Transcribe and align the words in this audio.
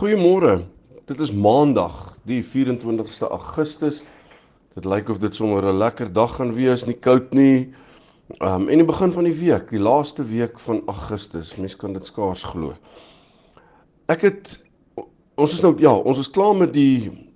Goeiemôre. 0.00 0.62
Dit 1.04 1.18
is 1.20 1.28
Maandag, 1.28 2.14
die 2.24 2.38
24ste 2.40 3.28
Augustus. 3.28 3.98
Dit 4.72 4.86
lyk 4.88 5.10
of 5.12 5.18
dit 5.20 5.34
sommer 5.36 5.60
'n 5.60 5.76
lekker 5.76 6.08
dag 6.12 6.36
gaan 6.36 6.54
wees, 6.54 6.86
nie 6.86 6.96
koud 6.96 7.34
nie. 7.34 7.74
Um 8.40 8.68
en 8.68 8.78
die 8.78 8.86
begin 8.86 9.12
van 9.12 9.24
die 9.24 9.34
week, 9.34 9.68
die 9.68 9.78
laaste 9.78 10.24
week 10.24 10.58
van 10.58 10.80
Augustus. 10.86 11.56
Mense 11.56 11.76
kan 11.76 11.92
dit 11.92 12.04
skaars 12.04 12.44
glo. 12.44 12.72
Ek 14.08 14.22
het 14.22 14.64
ons 15.36 15.52
is 15.52 15.60
nou 15.60 15.76
ja, 15.78 15.92
ons 15.92 16.18
is 16.18 16.30
klaar 16.30 16.56
met 16.56 16.72
die 16.72 17.28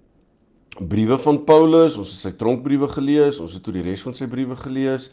briewe 0.80 1.18
van 1.18 1.44
Paulus. 1.44 1.98
Ons 1.98 2.12
het 2.12 2.20
sy 2.20 2.32
tronkbriewe 2.32 2.88
gelees, 2.88 3.40
ons 3.40 3.52
het 3.52 3.62
toe 3.62 3.74
die 3.74 3.82
res 3.82 4.02
van 4.02 4.14
sy 4.14 4.26
briewe 4.26 4.56
gelees. 4.56 5.12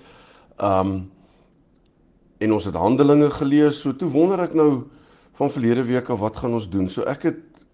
Um 0.57 1.11
en 2.39 2.53
ons 2.53 2.65
het 2.65 2.75
Handelinge 2.75 3.29
gelees. 3.29 3.81
So 3.81 3.91
toe 3.91 4.09
wonder 4.09 4.39
ek 4.39 4.53
nou 4.53 4.85
van 5.39 5.51
verlede 5.51 5.83
week 5.83 6.09
af 6.09 6.19
wat 6.19 6.37
gaan 6.37 6.53
ons 6.53 6.69
doen? 6.69 6.89
So 6.89 7.03
ek 7.09 7.23
het 7.29 7.65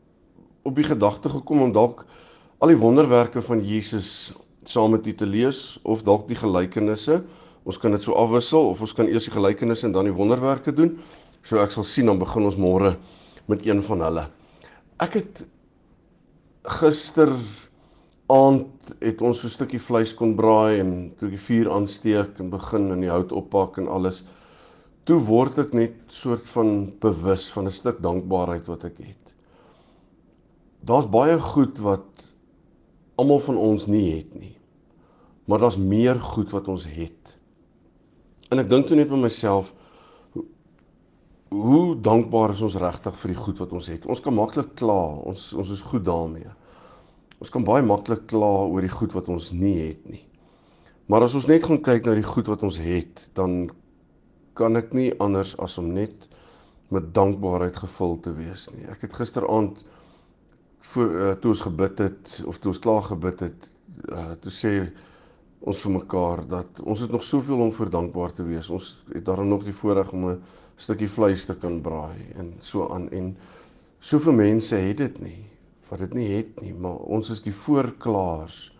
op 0.68 0.76
die 0.76 0.86
gedagte 0.88 1.30
gekom 1.30 1.62
om 1.62 1.72
dalk 1.72 2.06
al 2.60 2.74
die 2.74 2.80
wonderwerke 2.80 3.42
van 3.42 3.62
Jesus 3.64 4.32
saam 4.68 4.92
met 4.92 5.08
u 5.08 5.14
te 5.16 5.26
lees 5.26 5.80
of 5.84 6.04
dalk 6.04 6.28
die 6.28 6.38
gelykenisse. 6.38 7.22
Ons 7.68 7.80
kan 7.80 7.92
dit 7.92 8.04
so 8.04 8.16
afwissel 8.20 8.70
of 8.72 8.82
ons 8.84 8.94
kan 8.96 9.08
eers 9.08 9.28
die 9.28 9.36
gelykenisse 9.36 9.88
en 9.88 9.96
dan 9.96 10.10
die 10.10 10.16
wonderwerke 10.16 10.74
doen. 10.76 10.98
So 11.44 11.62
ek 11.62 11.72
sal 11.72 11.86
sien 11.88 12.10
dan 12.10 12.20
begin 12.20 12.48
ons 12.48 12.60
môre 12.60 12.96
met 13.48 13.64
een 13.66 13.82
van 13.84 14.04
hulle. 14.04 14.26
Ek 15.00 15.20
het 15.22 15.46
gister 16.80 17.32
aand 18.28 18.92
het 19.00 19.22
ons 19.24 19.40
so 19.40 19.48
'n 19.48 19.56
stukkie 19.56 19.80
vleis 19.80 20.14
kon 20.14 20.36
braai 20.36 20.80
en 20.80 21.14
toe 21.20 21.30
die 21.30 21.40
vuur 21.40 21.72
aansteek 21.72 22.40
en 22.40 22.50
begin 22.50 22.92
in 22.92 23.02
die 23.02 23.10
hout 23.10 23.32
oppak 23.32 23.78
en 23.78 23.88
alles 23.88 24.24
toe 25.08 25.20
word 25.24 25.60
ek 25.64 25.74
net 25.78 25.96
soort 26.12 26.46
van 26.52 26.92
bewus 27.02 27.48
van 27.56 27.66
'n 27.66 27.72
stuk 27.72 28.02
dankbaarheid 28.04 28.68
wat 28.68 28.84
ek 28.84 28.98
het. 28.98 29.36
Daar's 30.84 31.08
baie 31.08 31.40
goed 31.40 31.80
wat 31.80 32.34
almal 33.16 33.40
van 33.40 33.58
ons 33.58 33.88
nie 33.88 34.18
het 34.18 34.36
nie. 34.36 34.56
Maar 35.46 35.60
daar's 35.60 35.78
meer 35.78 36.20
goed 36.20 36.52
wat 36.52 36.68
ons 36.68 36.86
het. 36.86 37.38
En 38.52 38.60
ek 38.60 38.70
dink 38.70 38.88
toe 38.88 38.98
net 38.98 39.10
by 39.10 39.20
myself 39.20 39.74
hoe, 41.50 41.96
dankbaar 41.96 42.52
is 42.52 42.62
ons 42.62 42.76
regtig 42.76 43.16
vir 43.16 43.32
die 43.32 43.40
goed 43.40 43.60
wat 43.60 43.72
ons 43.72 43.88
het. 43.88 44.06
Ons 44.06 44.20
kan 44.20 44.36
maklik 44.36 44.76
kla, 44.76 45.16
ons 45.24 45.54
ons 45.54 45.70
is 45.72 45.82
goed 45.82 46.04
daarmee. 46.06 46.52
Ons 47.40 47.50
kan 47.54 47.64
baie 47.64 47.84
maklik 47.86 48.28
kla 48.28 48.68
oor 48.68 48.82
die 48.82 48.92
goed 48.92 49.14
wat 49.14 49.30
ons 49.30 49.52
nie 49.52 49.78
het 49.80 50.04
nie. 50.10 50.24
Maar 51.08 51.24
as 51.24 51.36
ons 51.40 51.48
net 51.48 51.64
gaan 51.64 51.80
kyk 51.80 52.06
na 52.06 52.18
die 52.18 52.28
goed 52.28 52.48
wat 52.52 52.64
ons 52.68 52.78
het, 52.84 53.30
dan 53.34 53.70
kan 54.58 54.80
ek 54.80 54.94
nie 54.98 55.12
anders 55.24 55.56
as 55.62 55.78
om 55.82 55.92
net 55.94 56.28
met 56.94 57.12
dankbaarheid 57.16 57.76
gevul 57.76 58.18
te 58.24 58.34
wees 58.36 58.68
nie. 58.74 58.86
Ek 58.92 59.04
het 59.06 59.16
gisteraand 59.18 59.84
voor 60.94 61.12
uh, 61.12 61.32
toe 61.42 61.52
ons 61.52 61.66
gebid 61.68 62.00
het 62.06 62.38
of 62.48 62.60
toe 62.64 62.72
ons 62.72 62.82
klaar 62.84 63.04
gebid 63.10 63.44
het, 63.48 63.68
uh, 64.08 64.32
toe 64.42 64.54
sê 64.54 64.74
ons 65.68 65.82
vir 65.84 65.94
mekaar 65.98 66.46
dat 66.48 66.80
ons 66.86 67.02
het 67.04 67.12
nog 67.12 67.26
soveel 67.26 67.66
om 67.66 67.74
vir 67.76 67.92
dankbaar 67.92 68.34
te 68.38 68.46
wees. 68.48 68.70
Ons 68.72 68.94
het 69.12 69.26
daarom 69.26 69.50
nog 69.52 69.66
die 69.68 69.76
voorreg 69.76 70.14
om 70.16 70.30
'n 70.30 70.42
stukkie 70.78 71.10
vleis 71.10 71.46
te 71.46 71.56
kan 71.56 71.82
braai 71.82 72.34
en 72.38 72.54
so 72.62 72.88
aan 72.94 73.10
en 73.10 73.38
soveel 74.00 74.34
mense 74.34 74.76
het 74.76 74.98
dit 74.98 75.20
nie 75.22 75.44
wat 75.90 76.00
dit 76.00 76.14
nie 76.14 76.28
het 76.28 76.62
nie, 76.62 76.74
maar 76.74 77.00
ons 77.08 77.30
is 77.30 77.42
die 77.42 77.54
voorklaars 77.54 78.72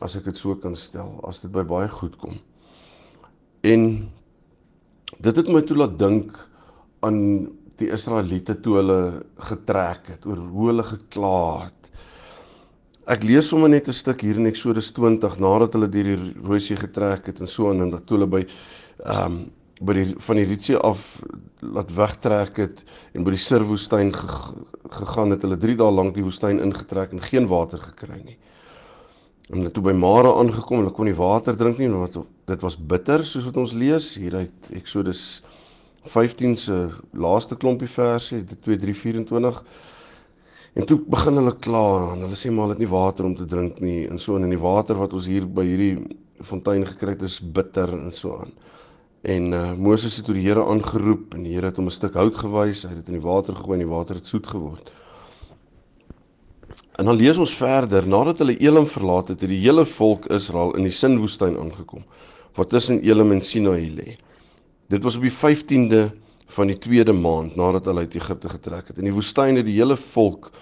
as 0.00 0.16
ek 0.16 0.24
dit 0.24 0.38
so 0.38 0.54
kan 0.54 0.76
stel 0.76 1.20
as 1.28 1.40
dit 1.42 1.52
by 1.52 1.62
baie 1.62 1.88
goed 1.88 2.16
kom. 2.16 2.38
En 3.62 4.10
dit 5.18 5.36
het 5.36 5.48
my 5.48 5.62
toe 5.62 5.76
laat 5.76 5.98
dink 5.98 6.36
aan 7.04 7.20
die 7.80 7.90
Israeliete 7.92 8.56
toe 8.62 8.78
hulle 8.78 9.00
getrek 9.50 10.12
het 10.14 10.26
oor 10.28 10.38
hoe 10.38 10.68
hulle 10.70 10.86
gekla 10.86 11.40
het. 11.64 11.90
Ek 13.10 13.24
lees 13.26 13.48
sommer 13.48 13.68
net 13.68 13.88
'n 13.88 13.92
stuk 13.92 14.22
hier 14.22 14.36
in 14.36 14.46
Eksodus 14.46 14.92
20 14.92 15.38
nadat 15.38 15.74
hulle 15.74 15.88
deur 15.88 16.04
die 16.04 16.34
Rooi 16.44 16.60
See 16.60 16.76
getrek 16.76 17.26
het 17.26 17.40
en 17.40 17.48
so 17.48 17.70
aan 17.70 17.82
en 17.82 17.90
dat 17.90 18.06
toe 18.06 18.16
hulle 18.16 18.30
by 18.30 18.46
ehm 19.04 19.26
um, 19.26 19.50
by 19.84 19.92
die 19.92 20.14
van 20.18 20.36
die 20.36 20.46
Rietsee 20.46 20.78
af 20.78 21.22
laat 21.60 21.90
wegtrek 21.94 22.56
het 22.56 22.84
en 23.12 23.24
by 23.24 23.30
die 23.34 23.42
Sirwoestyn 23.42 24.12
gegaan 24.14 25.34
het 25.34 25.42
hulle 25.42 25.58
3 25.58 25.76
dae 25.76 25.90
lank 25.90 26.14
die 26.14 26.22
woestyn 26.24 26.62
ingetrek 26.62 27.12
en 27.12 27.20
geen 27.20 27.48
water 27.50 27.78
gekry 27.78 28.20
nie. 28.22 28.38
En 29.50 29.60
hulle 29.60 29.70
toe 29.70 29.82
by 29.84 29.92
Mara 29.92 30.30
aangekom, 30.40 30.80
hulle 30.80 30.92
kon 30.94 31.04
nie 31.08 31.16
water 31.16 31.56
drink 31.56 31.78
nie 31.78 31.90
want 31.92 32.16
dit 32.48 32.62
was 32.64 32.76
bitter 32.76 33.24
soos 33.28 33.44
wat 33.48 33.58
ons 33.60 33.74
lees 33.76 34.14
hier 34.16 34.38
uit 34.40 34.70
Eksodus 34.78 35.42
15 36.08 36.56
se 36.60 36.78
laaste 37.12 37.56
klompie 37.56 37.88
verse, 37.88 38.40
2 38.64 38.78
3 38.80 38.94
24. 38.96 39.60
En 40.74 40.88
toe 40.88 40.98
begin 40.98 41.38
hulle 41.40 41.54
kla 41.66 41.84
en 42.14 42.24
hulle 42.24 42.38
sê 42.40 42.50
maar 42.50 42.66
hulle 42.66 42.78
het 42.78 42.82
nie 42.82 42.90
water 42.90 43.28
om 43.28 43.36
te 43.36 43.46
drink 43.48 43.78
nie 43.84 44.06
en 44.08 44.18
so 44.20 44.36
en 44.38 44.48
in 44.48 44.56
die 44.56 44.60
water 44.60 44.98
wat 45.00 45.12
ons 45.16 45.28
hier 45.30 45.46
by 45.46 45.64
hierdie 45.68 45.94
fontein 46.44 46.84
gekry 46.88 47.14
het 47.14 47.28
is 47.28 47.38
bitter 47.40 47.92
en 47.94 48.10
so 48.12 48.40
aan. 48.40 48.56
En 49.24 49.52
uh, 49.56 49.62
Moses 49.76 50.18
het 50.18 50.26
toe 50.26 50.34
die 50.36 50.48
Here 50.48 50.64
aangeroep 50.68 51.36
en 51.36 51.44
die 51.46 51.54
Here 51.54 51.70
het 51.70 51.78
hom 51.80 51.86
'n 51.88 51.94
stuk 51.94 52.16
hout 52.20 52.36
gewys, 52.36 52.84
hy 52.84 52.96
het 52.96 53.04
dit 53.04 53.12
in 53.12 53.20
die 53.20 53.28
water 53.28 53.54
gegooi 53.54 53.78
en 53.78 53.86
die 53.86 53.94
water 53.94 54.16
het 54.16 54.26
soet 54.26 54.48
geword. 54.48 54.90
En 56.94 57.08
dan 57.08 57.16
lees 57.18 57.38
ons 57.42 57.54
verder, 57.58 58.06
nadat 58.06 58.38
hulle 58.42 58.54
Elim 58.62 58.86
verlaat 58.86 59.32
het, 59.32 59.40
het 59.42 59.50
die 59.50 59.62
hele 59.64 59.82
volk 59.96 60.28
Israel 60.34 60.76
in 60.78 60.86
die 60.86 60.94
Sinwoestyn 60.94 61.56
aangekom, 61.58 62.04
wat 62.54 62.70
tussen 62.70 63.00
Elim 63.02 63.32
en 63.34 63.42
Sinaï 63.42 63.88
lê. 63.90 64.14
Dit 64.92 65.02
was 65.02 65.16
op 65.18 65.26
die 65.26 65.34
15de 65.34 66.04
van 66.54 66.70
die 66.70 66.78
tweede 66.78 67.12
maand 67.16 67.56
nadat 67.58 67.88
hulle 67.90 68.04
uit 68.06 68.14
Egipte 68.14 68.52
getrek 68.52 68.92
het. 68.92 69.00
In 69.00 69.08
die 69.08 69.14
woestyn 69.14 69.58
het 69.58 69.66
die 69.66 69.78
hele 69.80 69.96
volk 69.98 70.52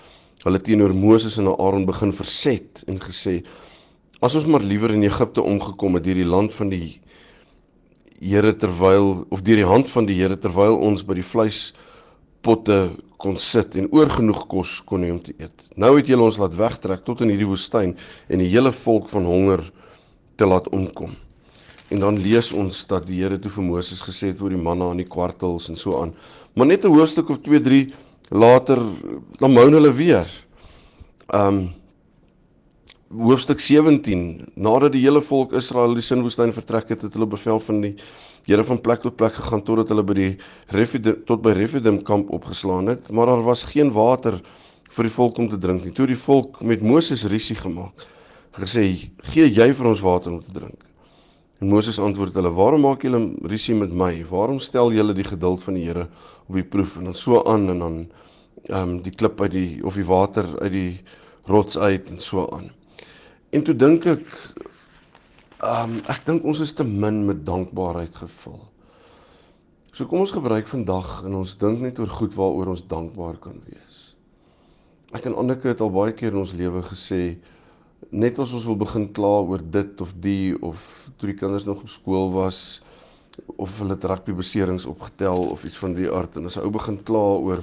hulle 0.46 0.58
teenoor 0.58 0.94
Moses 0.96 1.36
en 1.38 1.50
Aaron 1.52 1.84
begin 1.86 2.14
verset 2.16 2.82
en 2.88 2.98
gesê: 3.02 3.42
"As 4.20 4.34
ons 4.34 4.46
maar 4.46 4.64
liewer 4.64 4.90
in 4.90 5.04
Egipte 5.04 5.42
omgekom 5.42 5.94
het 5.94 6.04
deur 6.04 6.22
die 6.22 6.28
land 6.28 6.54
van 6.54 6.72
die 6.72 7.00
Here 8.22 8.54
terwyl 8.54 9.26
of 9.30 9.42
deur 9.42 9.56
die 9.56 9.66
hand 9.66 9.90
van 9.90 10.06
die 10.06 10.14
Here 10.14 10.38
terwyl 10.38 10.78
ons 10.78 11.02
by 11.02 11.14
die 11.18 11.26
vleispotte 12.42 12.96
kon 13.18 13.36
sit 13.38 13.76
en 13.76 13.86
oorgenoeg 13.92 14.46
kos 14.48 14.82
kon 14.84 15.02
hê 15.02 15.12
om 15.12 15.20
te 15.20 15.32
eet. 15.38 15.70
Nou 15.76 15.96
het 15.96 16.08
julle 16.08 16.24
ons 16.24 16.38
laat 16.38 16.54
wegtrek 16.56 17.04
tot 17.04 17.20
in 17.22 17.30
hierdie 17.30 17.46
woestyn 17.46 17.94
en 18.28 18.38
die 18.38 18.50
hele 18.50 18.72
volk 18.72 19.08
van 19.10 19.24
honger 19.24 19.62
te 20.36 20.44
laat 20.44 20.68
omkom. 20.72 21.14
En 21.90 22.00
dan 22.00 22.18
lees 22.18 22.52
ons 22.52 22.86
dat 22.86 23.06
die 23.06 23.22
Here 23.22 23.38
toe 23.38 23.50
vir 23.50 23.64
Moses 23.64 24.02
gesê 24.02 24.32
het 24.32 24.40
oor 24.42 24.50
die 24.50 24.58
manna 24.58 24.90
en 24.90 24.98
die 24.98 25.06
kwartels 25.06 25.68
en 25.68 25.76
so 25.76 26.00
aan. 26.00 26.14
Maar 26.54 26.66
net 26.66 26.84
'n 26.84 26.94
hoofstuk 26.94 27.30
of 27.30 27.38
2, 27.42 27.60
3 27.60 27.92
later 28.30 28.78
dan 29.38 29.52
moun 29.52 29.72
hulle 29.72 29.92
weer. 29.92 30.26
Um 31.32 31.70
hoofstuk 33.12 33.60
17 33.60 34.52
nadat 34.56 34.94
die 34.94 35.02
hele 35.04 35.20
volk 35.20 35.52
Israel 35.58 35.92
die 35.96 36.04
Sinwoestyn 36.04 36.52
vertrek 36.56 36.88
het, 36.94 37.02
het 37.04 37.16
hulle 37.16 37.28
bevel 37.28 37.60
van 37.60 37.82
die 37.84 37.96
Here 38.42 38.64
van 38.66 38.80
plek 38.82 39.04
tot 39.04 39.14
plek 39.14 39.36
gegaan 39.36 39.60
totdat 39.62 39.92
hulle 39.92 40.02
by 40.02 40.14
die 40.18 40.30
Refidim 40.74 41.20
tot 41.28 41.44
by 41.44 41.52
Refidim 41.54 42.00
kamp 42.02 42.32
opgeslaan 42.34 42.88
het, 42.90 43.06
maar 43.14 43.30
daar 43.30 43.44
was 43.46 43.62
geen 43.70 43.92
water 43.94 44.40
vir 44.96 45.06
die 45.06 45.12
volk 45.14 45.38
om 45.38 45.46
te 45.52 45.60
drink 45.62 45.84
nie. 45.86 45.92
Toe 45.94 46.08
die 46.10 46.18
volk 46.18 46.58
met 46.66 46.82
Moses 46.82 47.22
risie 47.30 47.54
gemaak, 47.54 48.02
gesê: 48.58 49.12
"Gee 49.30 49.46
jy 49.46 49.68
vir 49.70 49.86
ons 49.92 50.02
water 50.02 50.32
om 50.32 50.42
te 50.42 50.52
drink?" 50.58 50.82
En 51.60 51.70
Moses 51.70 52.02
antwoord 52.02 52.34
hulle: 52.34 52.50
"Waarom 52.50 52.82
maak 52.82 53.06
julle 53.06 53.22
risie 53.46 53.78
met 53.78 53.92
my? 53.94 54.24
Waarom 54.26 54.58
stel 54.58 54.90
julle 54.92 55.14
die 55.14 55.28
geduld 55.30 55.62
van 55.62 55.74
die 55.74 55.86
Here 55.86 56.08
op 56.48 56.54
die 56.54 56.64
proef?" 56.64 56.98
En 56.98 57.04
dan 57.04 57.14
so 57.14 57.44
aan 57.44 57.70
en 57.70 57.78
dan 57.78 58.06
ehm 58.68 58.82
um, 58.82 59.02
die 59.02 59.14
klip 59.14 59.40
uit 59.40 59.52
die 59.52 59.84
of 59.84 59.94
die 59.94 60.04
water 60.04 60.58
uit 60.60 60.72
die 60.72 61.00
rots 61.46 61.78
uit 61.78 62.10
en 62.10 62.18
so 62.18 62.48
aan. 62.50 62.72
En 63.52 63.62
toe 63.62 63.74
dink 63.76 64.06
ek 64.08 64.26
Um 65.62 66.00
ek 66.10 66.24
dink 66.26 66.46
ons 66.48 66.58
is 66.64 66.72
te 66.74 66.82
min 66.82 67.20
met 67.28 67.44
dankbaarheid 67.46 68.16
gevul. 68.18 68.58
So 69.94 70.08
kom 70.10 70.24
ons 70.24 70.34
gebruik 70.34 70.66
vandag 70.66 71.20
en 71.28 71.36
ons 71.38 71.52
dink 71.60 71.84
net 71.84 72.00
oor 72.02 72.10
goed 72.10 72.34
waaroor 72.34 72.72
ons 72.72 72.82
dankbaar 72.90 73.38
kan 73.44 73.60
wees. 73.68 74.16
Ek 75.14 75.28
en 75.30 75.36
Anneke 75.38 75.70
het 75.70 75.84
al 75.84 75.92
baie 75.94 76.16
keer 76.18 76.34
in 76.34 76.40
ons 76.42 76.54
lewe 76.58 76.82
gesê 76.88 77.36
net 78.10 78.40
as 78.42 78.56
ons 78.58 78.66
wil 78.66 78.80
begin 78.80 79.06
kla 79.14 79.36
oor 79.46 79.62
dit 79.62 80.02
of 80.02 80.16
die 80.24 80.56
of 80.66 80.82
toe 81.14 81.30
die 81.30 81.38
kinders 81.38 81.68
nog 81.68 81.84
op 81.84 81.92
skool 81.94 82.32
was 82.34 82.80
of 83.54 83.78
hulle 83.78 83.94
rugby 83.94 84.34
beserings 84.34 84.88
opgetel 84.90 85.46
of 85.52 85.62
iets 85.68 85.78
van 85.78 85.94
die 85.94 86.10
aard 86.10 86.40
en 86.40 86.50
as 86.50 86.58
'n 86.58 86.66
ou 86.66 86.72
begin 86.74 86.98
kla 87.06 87.38
oor 87.38 87.62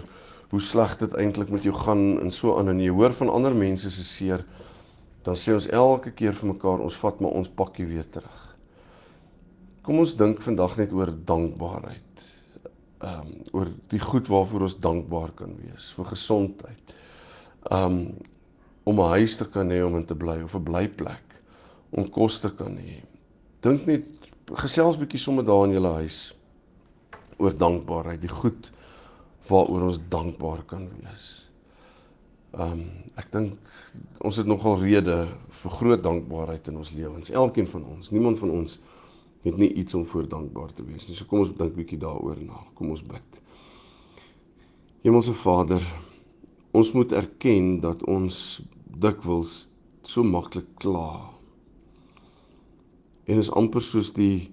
hoe 0.49 0.61
sleg 0.61 0.95
dit 0.97 1.13
eintlik 1.19 1.49
met 1.49 1.63
jou 1.67 1.75
gaan 1.75 2.21
en 2.21 2.31
so 2.31 2.57
aan 2.57 2.69
en 2.69 2.79
jy 2.79 2.89
hoor 2.89 3.11
van 3.11 3.29
ander 3.29 3.53
mense 3.53 3.91
se 3.91 4.03
seer, 4.03 4.45
dan 5.23 5.35
sê 5.35 5.53
ons 5.53 5.67
elke 5.67 6.11
keer 6.15 6.33
vir 6.33 6.53
mekaar 6.53 6.83
ons 6.83 6.97
vat 7.01 7.19
maar 7.21 7.35
ons 7.39 7.51
pakkie 7.51 7.85
weer 7.89 8.07
terug. 8.07 8.45
Kom 9.83 9.99
ons 9.99 10.15
dink 10.15 10.41
vandag 10.41 10.77
net 10.79 10.93
oor 10.93 11.11
dankbaarheid. 11.11 12.25
Ehm 12.99 13.19
um, 13.19 13.35
oor 13.55 13.69
die 13.91 14.01
goed 14.03 14.27
waarvoor 14.27 14.67
ons 14.67 14.79
dankbaar 14.79 15.31
kan 15.35 15.55
wees, 15.63 15.91
vir 15.97 16.11
gesondheid. 16.13 16.95
Ehm 17.71 17.85
um, 17.85 18.01
om 18.89 18.99
'n 18.99 19.11
huis 19.19 19.35
te 19.37 19.45
kan 19.45 19.69
hê 19.69 19.83
om 19.85 19.95
in 19.95 20.05
te 20.05 20.15
bly 20.15 20.41
of 20.41 20.55
'n 20.55 20.63
blyplek, 20.63 21.27
om 21.91 22.09
kos 22.09 22.39
te 22.39 22.49
kan 22.49 22.77
hê. 22.77 23.01
Dink 23.61 23.85
net 23.85 24.05
gesels 24.55 24.97
bietjie 24.97 25.19
sommer 25.19 25.45
daar 25.45 25.65
in 25.67 25.73
julle 25.73 25.93
huis 25.93 26.33
oor 27.37 27.53
dankbaarheid, 27.53 28.21
die 28.21 28.31
goed 28.41 28.71
waaroor 29.47 29.81
ons 29.81 29.99
dankbaar 30.09 30.63
kan 30.63 30.89
wees. 30.89 31.48
Ehm 32.49 32.71
um, 32.71 32.85
ek 33.19 33.27
dink 33.33 33.73
ons 34.25 34.37
het 34.39 34.47
nogal 34.47 34.79
rede 34.79 35.15
vir 35.61 35.73
groot 35.75 36.01
dankbaarheid 36.03 36.69
in 36.71 36.79
ons 36.79 36.93
lewens. 36.95 37.29
Elkeen 37.29 37.67
van 37.67 37.83
ons, 37.85 38.09
niemand 38.15 38.39
van 38.39 38.53
ons 38.61 38.79
het 39.43 39.57
nie 39.57 39.69
iets 39.81 39.93
om 39.93 40.05
voor 40.05 40.27
dankbaar 40.27 40.71
te 40.73 40.85
wees 40.87 41.07
nie. 41.07 41.15
So 41.15 41.27
kom 41.29 41.43
ons 41.43 41.51
dink 41.55 41.75
bietjie 41.75 41.99
daaroor 42.01 42.39
na. 42.41 42.63
Kom 42.75 42.89
ons 42.95 43.03
bid. 43.05 43.41
Hemelse 45.03 45.35
Vader, 45.37 45.83
ons 46.75 46.91
moet 46.95 47.13
erken 47.15 47.77
dat 47.83 48.01
ons 48.09 48.61
dikwels 48.99 49.67
so 50.03 50.25
maklik 50.25 50.67
kla. 50.81 51.29
En 53.29 53.37
is 53.37 53.51
amper 53.53 53.83
soos 53.85 54.09
die 54.15 54.49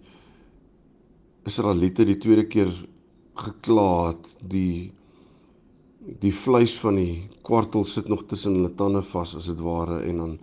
Israeliete 1.48 2.04
die 2.04 2.18
tweede 2.20 2.44
keer 2.50 2.70
gekla 3.40 3.88
het 4.10 4.32
die 4.42 4.92
die 6.06 6.34
vleis 6.34 6.76
van 6.78 6.98
die 7.00 7.28
kwartel 7.46 7.84
sit 7.84 8.08
nog 8.08 8.26
tussen 8.30 8.58
hulle 8.58 8.74
tande 8.78 9.02
vas 9.02 9.34
as 9.38 9.48
dit 9.50 9.62
ware 9.62 10.00
en 10.06 10.20
dan 10.22 10.34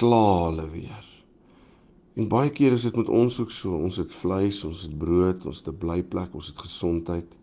kla 0.00 0.24
hulle 0.48 0.66
weer. 0.72 1.04
En 2.18 2.28
baie 2.28 2.50
keer 2.50 2.74
is 2.74 2.84
dit 2.88 2.96
met 2.98 3.08
ons 3.08 3.40
ook 3.40 3.52
so. 3.54 3.78
Ons 3.78 4.00
het 4.02 4.12
vleis, 4.14 4.64
ons 4.66 4.82
het 4.82 4.94
brood, 4.98 5.46
ons 5.46 5.58
het 5.58 5.68
'n 5.68 5.78
blyplek, 5.78 6.34
ons 6.34 6.46
het 6.46 6.58
gesondheid. 6.58 7.36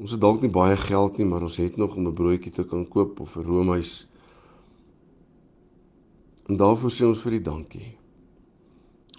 Ons 0.00 0.10
het 0.10 0.20
dalk 0.20 0.40
nie 0.42 0.50
baie 0.50 0.76
geld 0.76 1.18
nie, 1.18 1.26
maar 1.26 1.42
ons 1.42 1.56
het 1.56 1.76
nog 1.76 1.96
om 1.96 2.06
'n 2.06 2.14
broodjie 2.14 2.52
te 2.52 2.64
kan 2.64 2.88
koop 2.88 3.20
of 3.20 3.36
'n 3.36 3.44
roomhuis. 3.44 4.08
En 6.48 6.56
daarvoor 6.56 6.90
sê 6.90 7.04
ons 7.04 7.20
vir 7.20 7.30
die 7.30 7.42
dankie. 7.42 7.96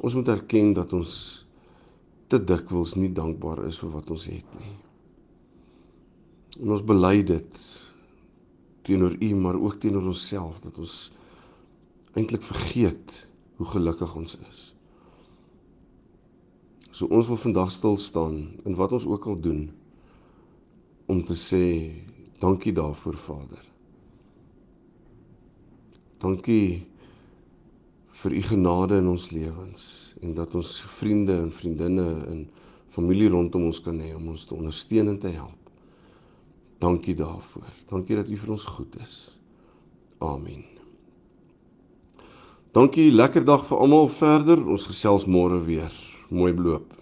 Ons 0.01 0.15
moet 0.15 0.27
erken 0.27 0.73
dat 0.73 0.93
ons 0.93 1.45
te 2.27 2.43
dikwels 2.43 2.95
nie 2.95 3.13
dankbaar 3.13 3.65
is 3.65 3.79
vir 3.79 3.89
wat 3.89 4.09
ons 4.09 4.25
het 4.25 4.59
nie. 4.59 4.86
En 6.61 6.73
ons 6.73 6.83
bely 6.83 7.21
dit 7.27 7.59
teenoor 8.87 9.15
U, 9.19 9.29
maar 9.35 9.59
ook 9.59 9.79
teenoor 9.83 10.09
onsself 10.13 10.59
dat 10.63 10.77
ons 10.77 11.11
eintlik 12.17 12.43
vergeet 12.43 13.27
hoe 13.57 13.67
gelukkig 13.67 14.15
ons 14.15 14.37
is. 14.49 14.61
So 16.91 17.05
ons 17.13 17.27
wil 17.29 17.37
vandag 17.37 17.71
stil 17.71 17.97
staan 18.01 18.37
in 18.65 18.77
wat 18.77 18.95
ons 18.97 19.05
ook 19.05 19.27
al 19.29 19.39
doen 19.39 19.67
om 21.05 21.23
te 21.25 21.37
sê 21.37 21.63
dankie 22.41 22.73
daarvoor 22.73 23.17
Vader. 23.21 23.63
Dankie 26.17 26.87
vir 28.17 28.33
u 28.33 28.41
genade 28.41 28.97
in 28.97 29.11
ons 29.11 29.29
lewens 29.29 29.83
en 30.21 30.33
dat 30.33 30.55
ons 30.57 30.73
vriende 30.97 31.37
en 31.37 31.53
vriendinne 31.53 32.07
en 32.31 32.43
familie 32.89 33.29
rondom 33.29 33.69
ons 33.69 33.81
kan 33.81 33.99
hê 34.01 34.15
om 34.17 34.31
ons 34.33 34.45
te 34.45 34.57
ondersteun 34.57 35.13
en 35.13 35.19
te 35.21 35.29
help. 35.35 35.66
Dankie 36.77 37.15
daarvoor. 37.15 37.69
Dankie 37.89 38.15
dat 38.15 38.29
u 38.29 38.37
vir 38.37 38.51
ons 38.51 38.65
goed 38.65 38.99
is. 39.01 39.15
Amen. 40.17 40.65
Dankie, 42.71 43.11
lekker 43.11 43.45
dag 43.45 43.65
vir 43.65 43.77
almal 43.77 44.07
verder. 44.13 44.61
Ons 44.61 44.89
gesels 44.89 45.25
môre 45.25 45.57
weer. 45.65 45.93
Mooi 46.29 46.53
beloop. 46.53 46.96